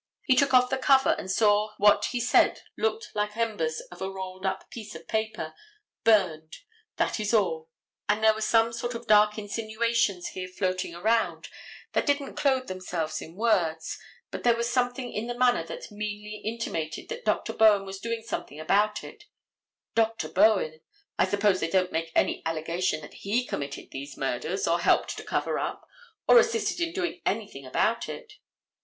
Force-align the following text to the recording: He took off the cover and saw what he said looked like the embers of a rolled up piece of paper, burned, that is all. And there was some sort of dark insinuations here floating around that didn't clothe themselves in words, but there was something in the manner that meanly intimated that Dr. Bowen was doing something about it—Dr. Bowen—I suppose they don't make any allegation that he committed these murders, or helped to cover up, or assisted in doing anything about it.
He 0.25 0.33
took 0.35 0.51
off 0.51 0.71
the 0.71 0.79
cover 0.79 1.11
and 1.19 1.29
saw 1.29 1.75
what 1.77 2.05
he 2.05 2.19
said 2.19 2.63
looked 2.75 3.11
like 3.13 3.35
the 3.35 3.41
embers 3.41 3.81
of 3.91 4.01
a 4.01 4.09
rolled 4.09 4.47
up 4.47 4.67
piece 4.71 4.95
of 4.95 5.07
paper, 5.07 5.53
burned, 6.03 6.55
that 6.95 7.19
is 7.19 7.35
all. 7.35 7.69
And 8.09 8.23
there 8.23 8.33
was 8.33 8.43
some 8.45 8.73
sort 8.73 8.95
of 8.95 9.05
dark 9.05 9.37
insinuations 9.37 10.29
here 10.29 10.47
floating 10.47 10.95
around 10.95 11.49
that 11.93 12.07
didn't 12.07 12.33
clothe 12.33 12.67
themselves 12.67 13.21
in 13.21 13.35
words, 13.35 13.99
but 14.31 14.43
there 14.43 14.55
was 14.55 14.67
something 14.71 15.13
in 15.13 15.27
the 15.27 15.37
manner 15.37 15.63
that 15.65 15.91
meanly 15.91 16.37
intimated 16.43 17.07
that 17.09 17.23
Dr. 17.23 17.53
Bowen 17.53 17.85
was 17.85 17.99
doing 17.99 18.23
something 18.23 18.59
about 18.59 19.03
it—Dr. 19.03 20.29
Bowen—I 20.29 21.27
suppose 21.27 21.59
they 21.59 21.69
don't 21.69 21.91
make 21.91 22.11
any 22.15 22.41
allegation 22.43 23.01
that 23.01 23.13
he 23.13 23.45
committed 23.45 23.91
these 23.91 24.17
murders, 24.17 24.67
or 24.67 24.79
helped 24.79 25.15
to 25.17 25.23
cover 25.23 25.59
up, 25.59 25.87
or 26.27 26.39
assisted 26.39 26.79
in 26.79 26.91
doing 26.91 27.21
anything 27.23 27.67
about 27.67 28.09
it. 28.09 28.33